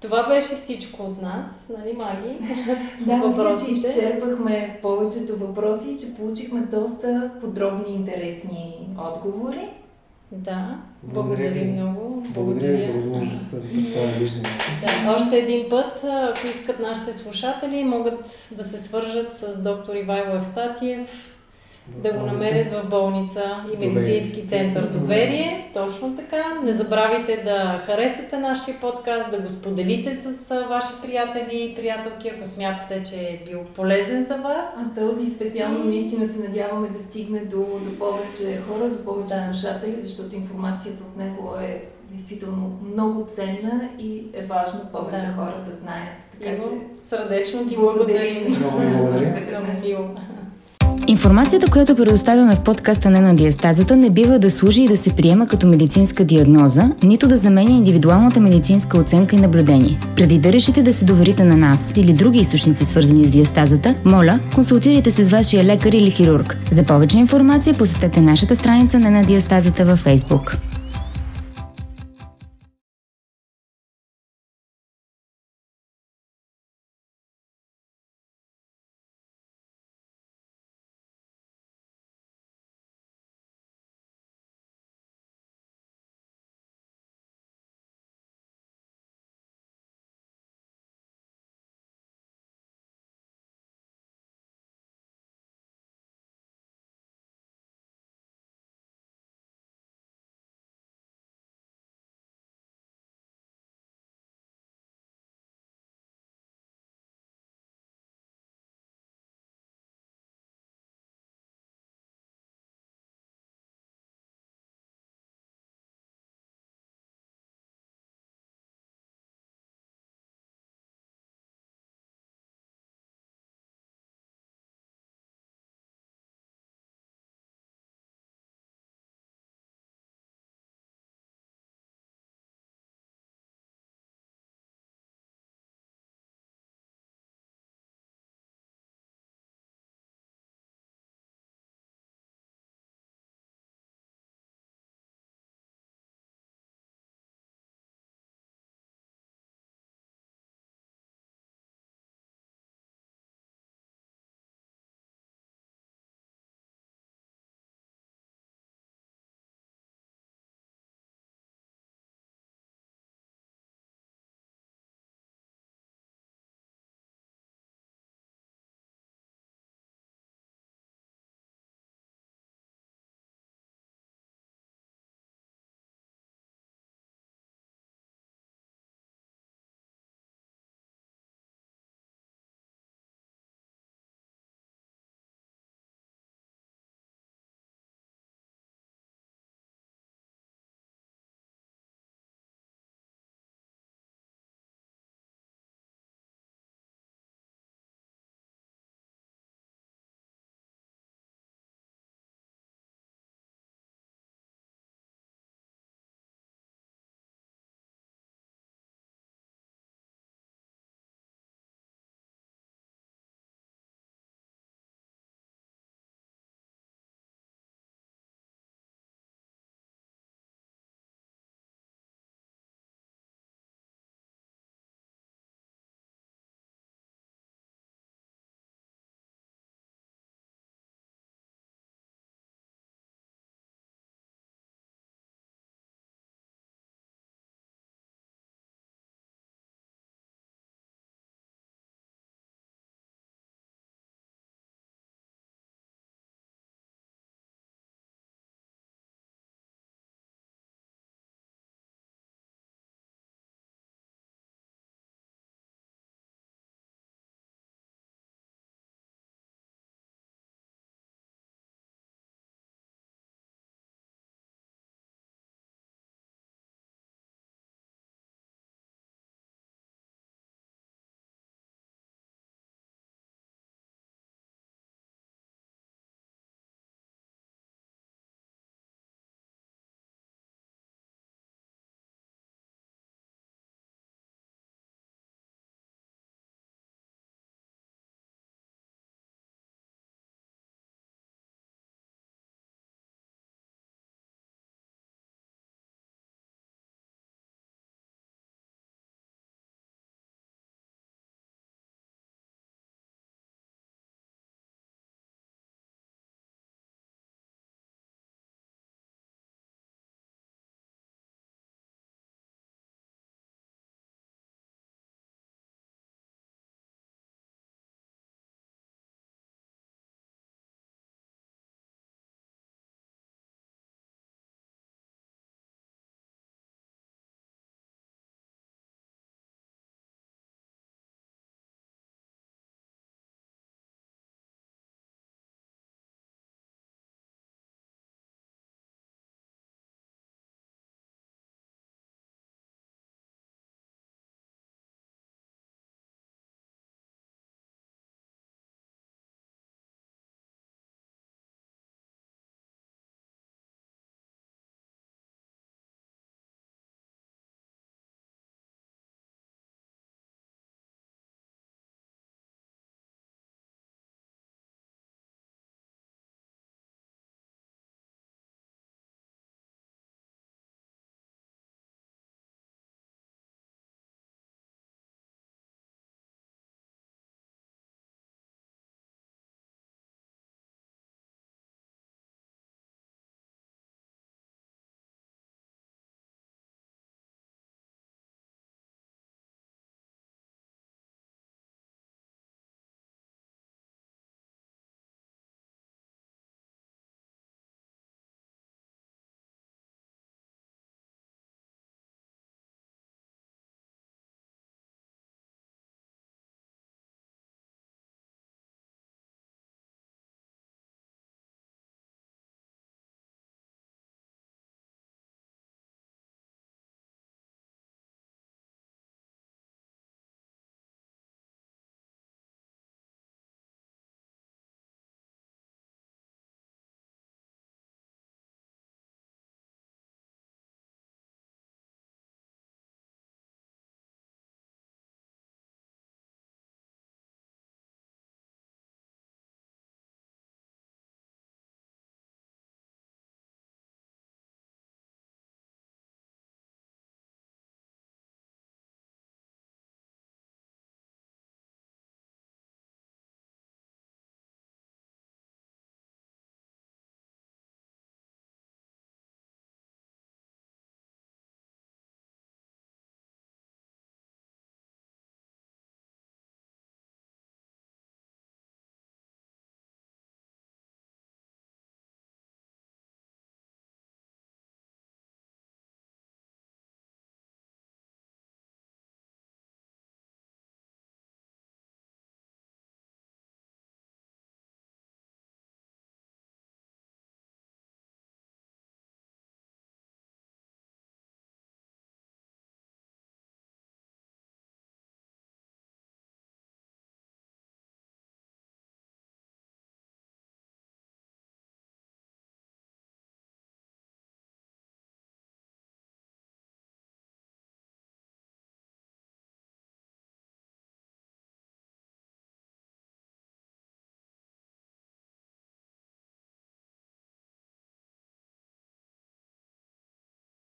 [0.00, 1.46] Това беше всичко от нас,
[1.78, 2.38] нали, Маги?
[3.06, 9.68] да, мисля, че изчерпахме повечето въпроси и че получихме доста подробни и интересни отговори.
[10.32, 12.26] Да, благодаря, благодаря много.
[12.28, 14.50] Благодаря ви за възможността да представя виждането
[15.04, 20.36] Да, още един път, ако искат нашите слушатели, могат да се свържат с доктор Ивайло
[20.36, 21.08] Евстатиев
[21.96, 25.70] да го намерят в болница и медицински център Доверие.
[25.74, 26.44] Точно така.
[26.64, 32.48] Не забравяйте да харесате нашия подкаст, да го споделите с ваши приятели и приятелки, ако
[32.48, 34.66] смятате, че е бил полезен за вас.
[34.76, 39.52] А този специално наистина се надяваме да стигне до, до повече хора, до повече да.
[39.52, 45.32] слушатели, защото информацията от него е действително много ценна и е важно повече да.
[45.32, 46.16] хора да знаят.
[46.32, 48.48] Така Иво, че сърдечно ти благодарим.
[48.48, 50.37] Много благодаря.
[51.08, 55.12] Информацията, която предоставяме в подкаста не на диастазата, не бива да служи и да се
[55.12, 60.00] приема като медицинска диагноза, нито да заменя индивидуалната медицинска оценка и наблюдение.
[60.16, 64.40] Преди да решите да се доверите на нас или други източници свързани с диастазата, моля,
[64.54, 66.56] консултирайте се с вашия лекар или хирург.
[66.70, 70.56] За повече информация посетете нашата страница не на диастазата във Facebook.